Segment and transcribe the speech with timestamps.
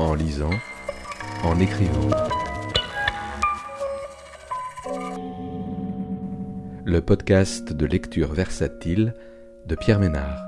[0.00, 0.50] en lisant,
[1.44, 2.08] en écrivant.
[6.84, 9.14] Le podcast de lecture versatile
[9.66, 10.42] de Pierre Ménard.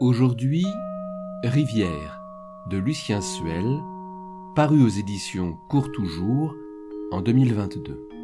[0.00, 0.64] Aujourd'hui,
[1.44, 2.20] Rivière
[2.70, 3.78] de Lucien Suel,
[4.54, 6.54] paru aux éditions Court Toujours
[7.12, 8.15] en 2022.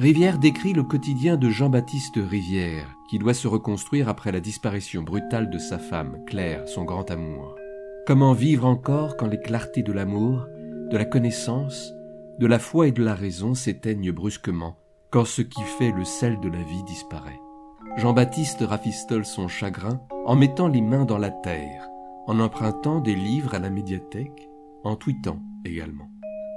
[0.00, 5.50] Rivière décrit le quotidien de Jean-Baptiste Rivière, qui doit se reconstruire après la disparition brutale
[5.50, 7.54] de sa femme, Claire, son grand amour.
[8.06, 10.46] Comment vivre encore quand les clartés de l'amour,
[10.90, 11.92] de la connaissance,
[12.38, 14.78] de la foi et de la raison s'éteignent brusquement,
[15.10, 17.38] quand ce qui fait le sel de la vie disparaît?
[17.98, 21.86] Jean-Baptiste rafistole son chagrin en mettant les mains dans la terre,
[22.26, 24.48] en empruntant des livres à la médiathèque,
[24.82, 26.08] en tweetant également.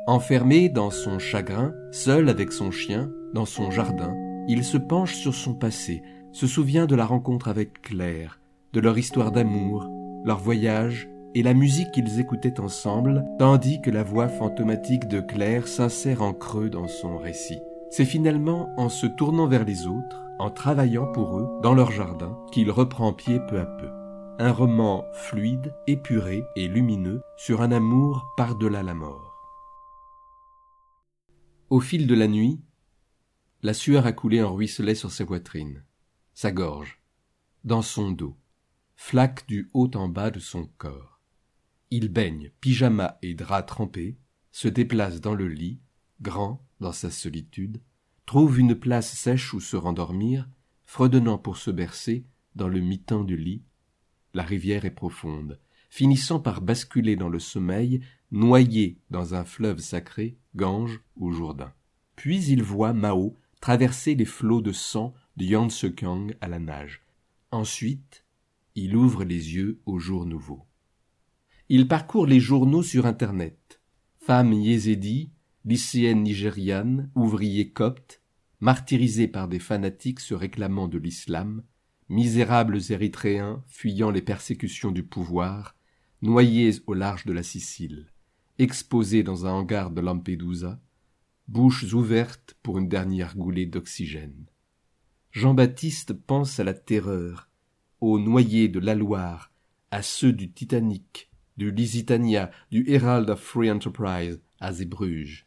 [0.06, 4.14] Enfermé dans son chagrin, seul avec son chien, dans son jardin,
[4.50, 8.42] il se penche sur son passé, se souvient de la rencontre avec Claire,
[8.74, 9.90] de leur histoire d'amour,
[10.26, 15.70] leur voyage et la musique qu'ils écoutaient ensemble, tandis que la voix fantomatique de Claire
[15.70, 17.62] s'insère en creux dans son récit.
[17.90, 22.38] C'est finalement en se tournant vers les autres, en travaillant pour eux, dans leur jardin,
[22.52, 23.88] qu'il reprend pied peu à peu.
[24.38, 29.33] Un roman fluide, épuré et lumineux sur un amour par-delà la mort.
[31.73, 32.61] Au fil de la nuit,
[33.63, 35.83] la sueur a coulé en ruisselet sur sa poitrine,
[36.35, 37.02] sa gorge,
[37.63, 38.38] dans son dos,
[38.95, 41.19] flaque du haut en bas de son corps.
[41.89, 44.19] Il baigne, pyjama et drap trempés,
[44.51, 45.79] se déplace dans le lit,
[46.21, 47.81] grand dans sa solitude,
[48.27, 50.47] trouve une place sèche où se rendormir,
[50.85, 53.63] fredonnant pour se bercer dans le mi-temps du lit.
[54.35, 55.59] La rivière est profonde,
[55.94, 61.72] finissant par basculer dans le sommeil, noyé dans un fleuve sacré, Gange ou Jourdain.
[62.16, 67.03] Puis il voit Mao traverser les flots de sang de Yangtze-Kiang à la nage.
[67.51, 68.25] Ensuite,
[68.73, 70.66] il ouvre les yeux au jour nouveau.
[71.69, 73.79] Il parcourt les journaux sur Internet.
[74.18, 75.29] Femme yézédie,
[75.63, 78.19] lycéenne nigériane, ouvrier copte,
[78.62, 81.62] martyrisés par des fanatiques se réclamant de l'islam,
[82.09, 85.75] misérables érythréens fuyant les persécutions du pouvoir,
[86.23, 88.07] noyés au large de la Sicile,
[88.57, 90.79] exposés dans un hangar de Lampedusa,
[91.50, 94.45] bouches ouvertes pour une dernière goulée d'oxygène.
[95.31, 97.50] Jean-Baptiste pense à la terreur,
[98.00, 99.51] aux noyés de la Loire,
[99.91, 105.45] à ceux du Titanic, du Lusitania, du Herald of Free Enterprise à Zeebrugge.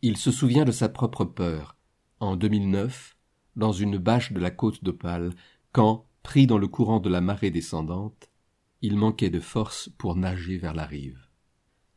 [0.00, 1.76] Il se souvient de sa propre peur,
[2.18, 3.14] en 2009,
[3.56, 5.34] dans une bâche de la côte d'Opale,
[5.72, 8.27] quand, pris dans le courant de la marée descendante,
[8.80, 11.18] il manquait de force pour nager vers la rive.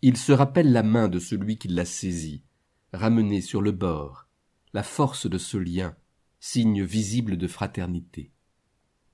[0.02, 2.44] Il se rappelle la main de celui qui l'a saisi,
[2.92, 4.28] ramené sur le bord,
[4.74, 5.96] la force de ce lien,
[6.40, 8.32] signe visible de fraternité.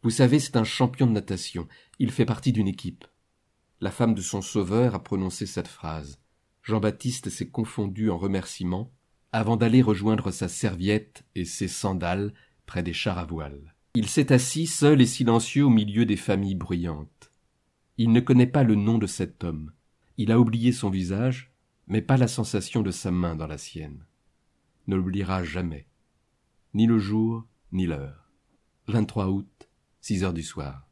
[0.01, 1.67] Vous savez, c'est un champion de natation,
[1.99, 3.05] il fait partie d'une équipe.
[3.81, 6.19] La femme de son sauveur a prononcé cette phrase.
[6.63, 8.91] Jean-Baptiste s'est confondu en remerciements
[9.31, 12.33] avant d'aller rejoindre sa serviette et ses sandales
[12.65, 13.75] près des chars à voile.
[13.93, 17.31] Il s'est assis seul et silencieux au milieu des familles bruyantes.
[17.99, 19.71] Il ne connaît pas le nom de cet homme.
[20.17, 21.51] Il a oublié son visage,
[21.87, 24.05] mais pas la sensation de sa main dans la sienne.
[24.85, 25.87] Ne l'oubliera jamais.
[26.75, 28.29] Ni le jour, ni l'heure.
[28.87, 29.69] 23 août,
[30.01, 30.87] 6 heures du soir.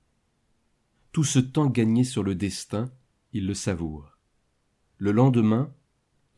[1.12, 2.92] Tout ce temps gagné sur le destin,
[3.34, 4.18] il le savoure.
[4.98, 5.72] Le lendemain,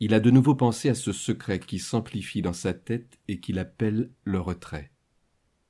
[0.00, 3.58] il a de nouveau pensé à ce secret qui s'amplifie dans sa tête et qu'il
[3.58, 4.92] appelle le retrait.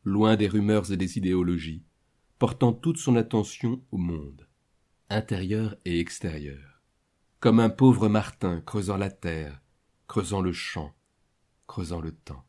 [0.02, 1.84] Loin des rumeurs et des idéologies,
[2.40, 4.47] portant toute son attention au monde,
[5.10, 6.82] intérieur et extérieur.
[7.40, 9.62] Comme un pauvre Martin creusant la terre,
[10.06, 10.94] creusant le champ,
[11.66, 12.44] creusant le temps.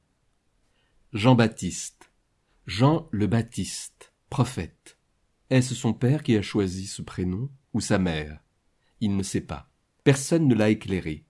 [1.14, 2.12] Jean-Baptiste,
[2.66, 4.98] Jean le Baptiste, prophète,
[5.50, 8.44] est-ce son père qui a choisi ce prénom ou sa mère?
[9.00, 9.72] Il ne sait pas.
[10.04, 11.26] Personne ne l'a éclairé.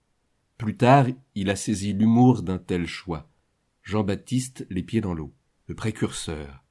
[0.57, 3.29] Plus tard, il a saisi l'humour d'un tel choix.
[3.83, 5.33] Jean-Baptiste les pieds dans l'eau,
[5.67, 6.63] le précurseur.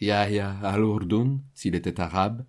[0.00, 2.46] Yahya al-Urdun, s'il était arabe,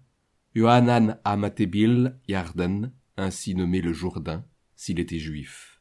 [0.55, 5.79] Yohanan Amatebil Yarden, ainsi nommé le Jourdain, s'il était juif.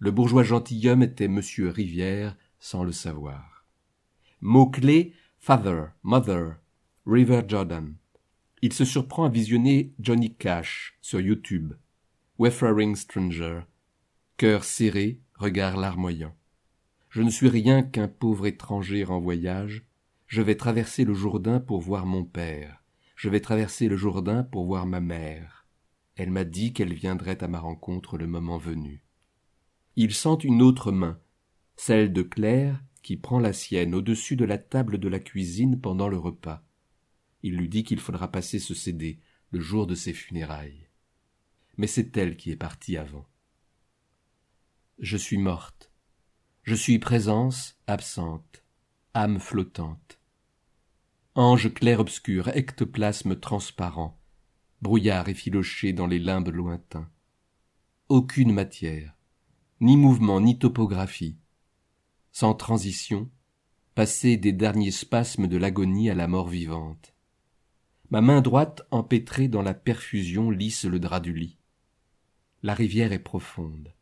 [0.00, 3.64] Le bourgeois gentilhomme était Monsieur Rivière, sans le savoir.
[4.40, 6.56] Mot-clé, father, mother,
[7.06, 7.94] River Jordan.
[8.60, 11.74] Il se surprend à visionner Johnny Cash sur YouTube.
[12.38, 13.60] Wayfaring Stranger.
[14.36, 16.34] Cœur serré, regard larmoyant.
[17.08, 19.84] Je ne suis rien qu'un pauvre étranger en voyage.
[20.26, 22.82] Je vais traverser le Jourdain pour voir mon père.
[23.18, 25.66] Je vais traverser le Jourdain pour voir ma mère.
[26.14, 29.02] Elle m'a dit qu'elle viendrait à ma rencontre le moment venu.
[29.96, 31.18] Il sent une autre main,
[31.74, 36.06] celle de Claire, qui prend la sienne au-dessus de la table de la cuisine pendant
[36.06, 36.62] le repas.
[37.42, 39.18] Il lui dit qu'il faudra passer ce cédé
[39.50, 40.86] le jour de ses funérailles.
[41.76, 43.26] Mais c'est elle qui est partie avant.
[45.00, 45.90] Je suis morte.
[46.62, 48.62] Je suis présence absente,
[49.12, 50.17] âme flottante.
[51.40, 54.18] Ange clair-obscur, ectoplasme transparent,
[54.82, 57.08] brouillard effiloché dans les limbes lointains.
[58.08, 59.14] Aucune matière,
[59.80, 61.38] ni mouvement, ni topographie.
[62.32, 63.30] Sans transition,
[63.94, 67.14] passer des derniers spasmes de l'agonie à la mort vivante.
[68.10, 71.56] Ma main droite empêtrée dans la perfusion lisse le drap du lit.
[72.64, 73.94] La rivière est profonde.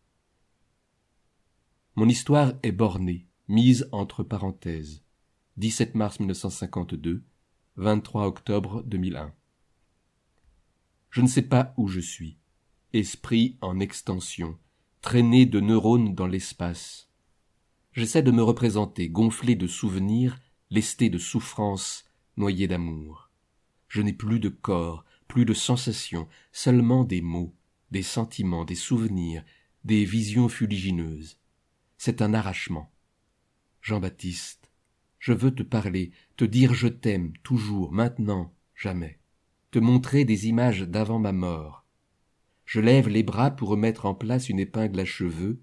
[1.97, 5.06] Mon histoire est bornée, mise entre parenthèses.
[5.58, 7.25] 17 mars 1952,
[7.76, 9.32] 23 octobre 2001.
[11.08, 12.37] Je ne sais pas où je suis.
[12.93, 14.58] Esprit en extension,
[15.00, 17.08] traîné de neurones dans l'espace.
[17.93, 20.38] J'essaie de me représenter, gonflé de souvenirs,
[20.69, 22.05] lesté de souffrances,
[22.37, 23.31] noyé d'amour.
[23.88, 27.55] Je n'ai plus de corps, plus de sensations, seulement des mots,
[27.93, 29.43] des sentiments, des souvenirs,
[29.85, 31.38] des visions fuligineuses.
[31.97, 32.93] C'est un arrachement.
[33.81, 34.66] Jean-Baptiste,
[35.26, 39.19] je veux te parler, te dire je t'aime, toujours, maintenant, jamais,
[39.73, 41.84] te montrer des images d'avant ma mort.
[42.64, 45.61] Je lève les bras pour remettre en place une épingle à cheveux,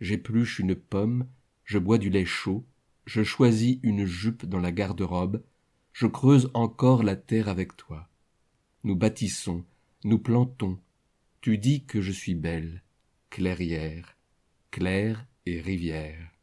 [0.00, 1.26] j'épluche une pomme,
[1.64, 2.64] je bois du lait chaud,
[3.06, 5.42] je choisis une jupe dans la garde-robe,
[5.92, 8.08] je creuse encore la terre avec toi.
[8.84, 9.64] Nous bâtissons,
[10.04, 10.78] nous plantons.
[11.40, 12.84] Tu dis que je suis belle,
[13.30, 14.16] clairière,
[14.70, 16.35] claire et rivière.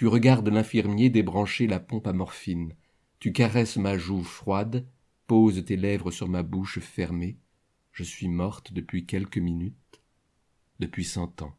[0.00, 2.72] Tu regardes l'infirmier débrancher la pompe à morphine.
[3.18, 4.86] Tu caresses ma joue froide,
[5.26, 7.36] poses tes lèvres sur ma bouche fermée.
[7.92, 10.00] Je suis morte depuis quelques minutes,
[10.78, 11.54] depuis cent ans.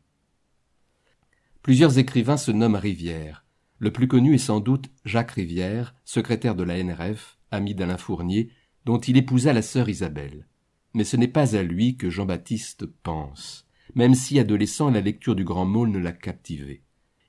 [1.61, 3.45] Plusieurs écrivains se nomment Rivière.
[3.77, 8.49] Le plus connu est sans doute Jacques Rivière, secrétaire de la NRF, ami d'Alain Fournier,
[8.85, 10.47] dont il épousa la sœur Isabelle.
[10.95, 15.43] Mais ce n'est pas à lui que Jean-Baptiste pense, même si adolescent la lecture du
[15.43, 16.81] Grand Môle ne l'a captivé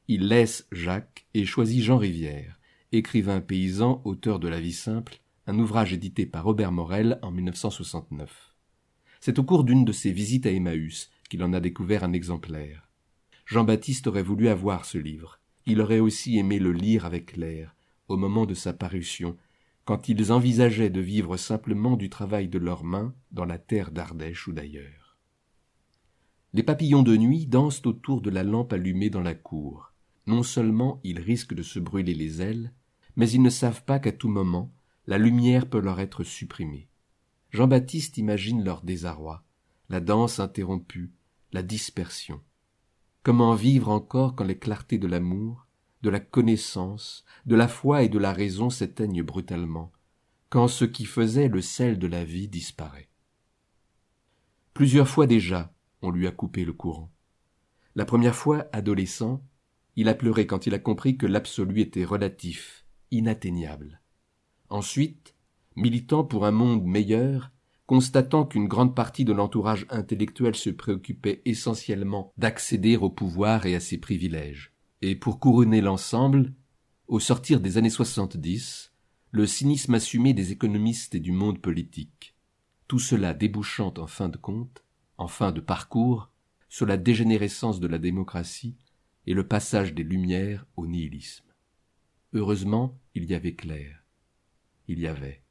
[0.09, 2.59] il laisse Jacques et choisit Jean Rivière,
[2.91, 8.55] écrivain paysan, auteur de La vie simple, un ouvrage édité par Robert Morel en 1969.
[9.21, 12.89] C'est au cours d'une de ses visites à Emmaüs qu'il en a découvert un exemplaire.
[13.47, 15.39] Jean-Baptiste aurait voulu avoir ce livre.
[15.67, 17.77] Il aurait aussi aimé le lire avec Claire,
[18.09, 19.37] au moment de sa parution,
[19.85, 24.49] quand ils envisageaient de vivre simplement du travail de leurs mains dans la terre d'Ardèche
[24.49, 25.17] ou d'ailleurs.
[26.53, 29.92] Les papillons de nuit dansent autour de la lampe allumée dans la cour
[30.27, 32.73] non seulement ils risquent de se brûler les ailes,
[33.17, 34.73] mais ils ne savent pas qu'à tout moment
[35.07, 36.89] la lumière peut leur être supprimée.
[37.51, 39.45] Jean-Baptiste imagine leur désarroi,
[39.89, 41.13] la danse interrompue,
[41.53, 42.41] la dispersion.
[43.23, 45.67] Comment vivre encore quand les clartés de l'amour,
[46.03, 49.93] de la connaissance, de la foi et de la raison s'éteignent brutalement,
[50.49, 53.09] quand ce qui faisait le sel de la vie disparaît?
[54.75, 57.11] Plusieurs fois déjà, on lui a coupé le courant.
[57.95, 59.43] La première fois, adolescent,
[59.97, 64.01] il a pleuré quand il a compris que l'absolu était relatif, inatteignable.
[64.69, 65.35] Ensuite,
[65.77, 67.51] militant pour un monde meilleur,
[67.87, 73.81] constatant qu'une grande partie de l'entourage intellectuel se préoccupait essentiellement d'accéder au pouvoir et à
[73.81, 74.73] ses privilèges.
[75.03, 76.55] Et pour couronner l'ensemble,
[77.09, 78.93] au sortir des années soixante-dix,
[79.31, 82.35] le cynisme assumé des économistes et du monde politique.
[82.89, 84.85] Tout cela débouchant en fin de compte,
[85.19, 86.31] en fin de parcours,
[86.69, 88.77] sur la dégénérescence de la démocratie
[89.27, 91.45] et le passage des Lumières au nihilisme.
[92.33, 94.05] Heureusement, il y avait Claire.
[94.89, 95.43] Il y avait.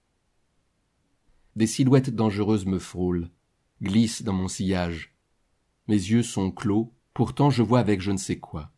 [1.55, 3.29] Des silhouettes dangereuses me frôlent,
[3.81, 5.13] glissent dans mon sillage.
[5.87, 8.71] Mes yeux sont clos, pourtant je vois avec je ne sais quoi.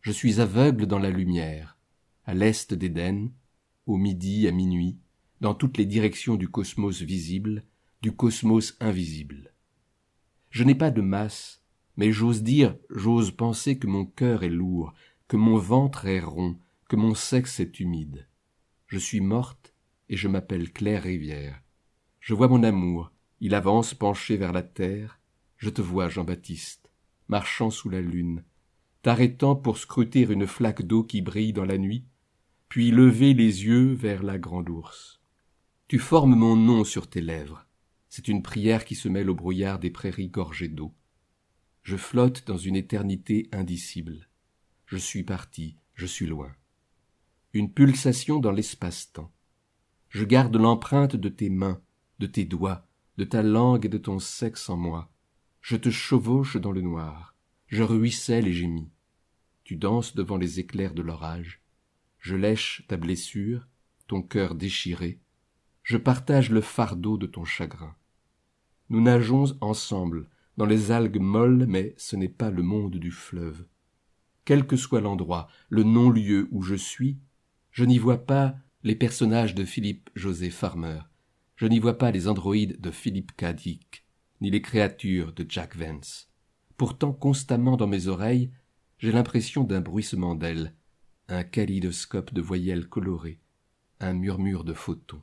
[0.00, 1.78] Je suis aveugle dans la lumière,
[2.24, 3.30] à l'est d'Éden,
[3.86, 4.98] au midi, à minuit,
[5.40, 7.64] dans toutes les directions du cosmos visible,
[8.00, 9.52] du cosmos invisible.
[10.50, 11.61] Je n'ai pas de masse,
[11.96, 14.94] mais j'ose dire, j'ose penser que mon cœur est lourd,
[15.28, 16.58] que mon ventre est rond,
[16.88, 18.28] que mon sexe est humide.
[18.86, 19.74] Je suis morte
[20.08, 21.62] et je m'appelle Claire Rivière.
[22.20, 25.18] Je vois mon amour, il avance penché vers la terre.
[25.56, 26.90] Je te vois, Jean-Baptiste,
[27.28, 28.44] marchant sous la lune,
[29.02, 32.04] t'arrêtant pour scruter une flaque d'eau qui brille dans la nuit,
[32.68, 35.20] puis lever les yeux vers la grande ours.
[35.88, 37.66] Tu formes mon nom sur tes lèvres.
[38.08, 40.94] C'est une prière qui se mêle au brouillard des prairies gorgées d'eau.
[41.82, 44.28] Je flotte dans une éternité indicible.
[44.86, 46.52] Je suis parti, je suis loin.
[47.54, 49.32] Une pulsation dans l'espace-temps.
[50.08, 51.80] Je garde l'empreinte de tes mains,
[52.18, 52.86] de tes doigts,
[53.18, 55.10] de ta langue et de ton sexe en moi.
[55.60, 57.34] Je te chevauche dans le noir,
[57.66, 58.90] je ruisselle et gémis.
[59.64, 61.62] Tu danses devant les éclairs de l'orage.
[62.18, 63.66] Je lèche ta blessure,
[64.06, 65.18] ton cœur déchiré.
[65.82, 67.96] Je partage le fardeau de ton chagrin.
[68.88, 73.64] Nous nageons ensemble dans les algues molles, mais ce n'est pas le monde du fleuve.
[74.44, 77.18] Quel que soit l'endroit, le non-lieu où je suis,
[77.70, 81.00] je n'y vois pas les personnages de Philippe José Farmer,
[81.56, 83.54] je n'y vois pas les androïdes de Philippe K.
[83.54, 84.04] Dick,
[84.40, 86.28] ni les créatures de Jack Vance.
[86.76, 88.50] Pourtant, constamment dans mes oreilles,
[88.98, 90.74] j'ai l'impression d'un bruissement d'ailes,
[91.28, 93.38] un kaléidoscope de voyelles colorées,
[94.00, 95.22] un murmure de photons.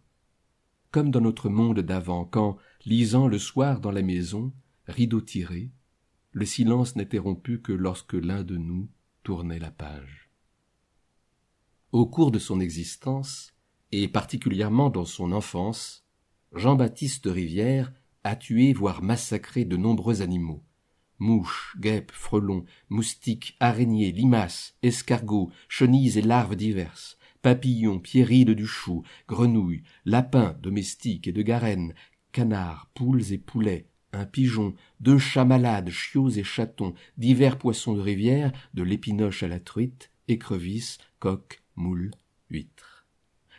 [0.92, 4.54] Comme dans notre monde d'avant, quand, lisant le soir dans la maison,
[4.90, 5.72] rideau tiré,
[6.32, 8.90] le silence n'était rompu que lorsque l'un de nous
[9.24, 10.30] tournait la page.
[11.92, 13.54] Au cours de son existence,
[13.92, 16.06] et particulièrement dans son enfance,
[16.54, 17.94] Jean-Baptiste Rivière
[18.24, 20.64] a tué voire massacré de nombreux animaux.
[21.20, 29.04] Mouches, guêpes, frelons, moustiques, araignées, limaces, escargots, chenilles et larves diverses, papillons, pierrides du chou,
[29.28, 31.94] grenouilles, lapins domestiques et de garenne,
[32.32, 38.02] canards, poules et poulets, un pigeon, deux chats malades, chiots et chatons, divers poissons de
[38.02, 42.12] rivière, de l'épinoche à la truite, écrevisses, coqs, moules,
[42.50, 43.08] huîtres.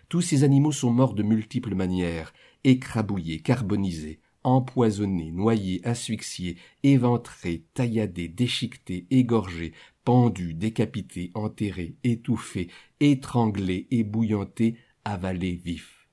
[0.09, 2.33] Tous ces animaux sont morts de multiples manières,
[2.64, 9.73] écrabouillés, carbonisés, empoisonnés, noyés, asphyxiés, éventrés, tailladés, déchiquetés, égorgés,
[10.04, 12.69] pendus, décapités, enterrés, étouffés,
[13.00, 16.09] étranglés, ébouillantés, avalés vifs.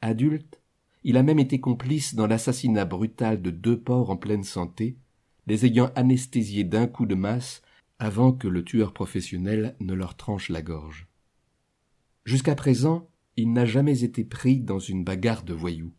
[0.00, 0.59] Adulte,
[1.02, 4.96] il a même été complice dans l'assassinat brutal de deux porcs en pleine santé,
[5.46, 7.62] les ayant anesthésiés d'un coup de masse
[7.98, 11.08] avant que le tueur professionnel ne leur tranche la gorge.
[12.24, 15.92] Jusqu'à présent, il n'a jamais été pris dans une bagarre de voyous.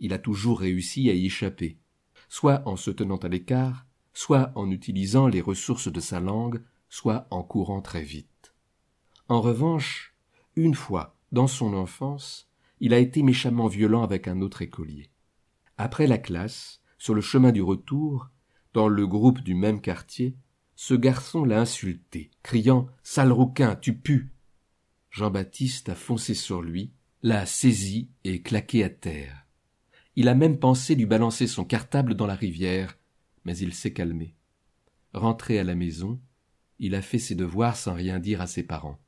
[0.00, 1.78] Il a toujours réussi à y échapper,
[2.28, 7.26] soit en se tenant à l'écart, soit en utilisant les ressources de sa langue, soit
[7.30, 8.54] en courant très vite.
[9.28, 10.14] En revanche,
[10.56, 12.47] une fois, dans son enfance,
[12.80, 15.10] il a été méchamment violent avec un autre écolier.
[15.76, 18.30] Après la classe, sur le chemin du retour,
[18.74, 20.36] dans le groupe du même quartier,
[20.76, 24.28] ce garçon l'a insulté, criant Sale rouquin, tu pues
[25.10, 26.92] Jean-Baptiste a foncé sur lui,
[27.22, 29.46] l'a saisi et claqué à terre.
[30.14, 32.98] Il a même pensé lui balancer son cartable dans la rivière,
[33.44, 34.34] mais il s'est calmé.
[35.14, 36.20] Rentré à la maison,
[36.78, 39.00] il a fait ses devoirs sans rien dire à ses parents.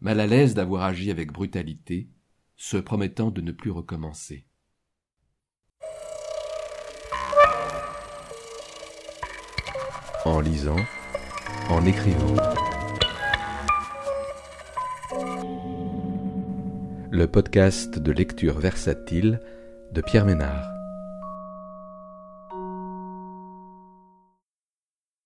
[0.00, 2.08] Mal à l'aise d'avoir agi avec brutalité,
[2.62, 4.44] se promettant de ne plus recommencer.
[10.26, 10.76] En lisant,
[11.70, 12.36] en écrivant.
[17.10, 19.40] le podcast de lecture versatile
[19.92, 20.79] de Pierre Ménard.